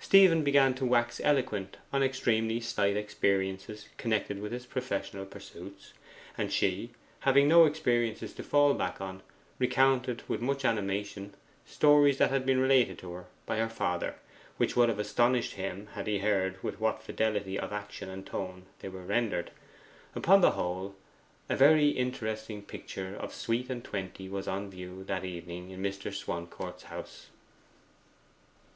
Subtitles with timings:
[0.00, 5.92] Stephen began to wax eloquent on extremely slight experiences connected with his professional pursuits;
[6.36, 9.22] and she, having no experiences to fall back upon,
[9.60, 11.32] recounted with much animation
[11.64, 14.16] stories that had been related to her by her father,
[14.56, 18.64] which would have astonished him had he heard with what fidelity of action and tone
[18.80, 19.52] they were rendered.
[20.16, 20.96] Upon the whole,
[21.48, 26.12] a very interesting picture of Sweet and Twenty was on view that evening in Mr.
[26.12, 27.28] Swancourt's house.